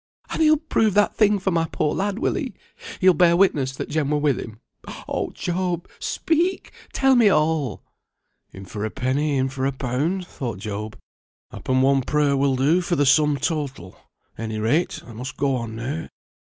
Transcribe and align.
"And 0.31 0.41
he'll 0.41 0.57
prove 0.57 0.95
that 0.95 1.15
thing 1.15 1.37
for 1.37 1.51
my 1.51 1.65
poor 1.71 1.93
lad, 1.93 2.17
will 2.17 2.33
he? 2.33 2.55
He'll 2.99 3.13
bear 3.13 3.37
witness 3.37 3.75
that 3.75 3.87
Jem 3.89 4.09
were 4.09 4.17
with 4.17 4.39
him? 4.39 4.59
Oh, 5.07 5.29
Job, 5.35 5.87
speak! 5.99 6.71
tell 6.91 7.15
me 7.15 7.29
all!" 7.29 7.83
"In 8.51 8.65
for 8.65 8.83
a 8.83 8.89
penny, 8.89 9.37
in 9.37 9.47
for 9.47 9.63
a 9.63 9.71
pound," 9.71 10.25
thought 10.25 10.57
Job. 10.57 10.97
"Happen 11.51 11.83
one 11.83 12.01
prayer 12.01 12.35
will 12.35 12.55
do 12.55 12.81
for 12.81 12.95
the 12.95 13.05
sum 13.05 13.37
total. 13.37 13.95
Any 14.39 14.57
rate, 14.57 15.03
I 15.05 15.13
must 15.13 15.37
go 15.37 15.55
on 15.55 15.75
now. 15.75 16.07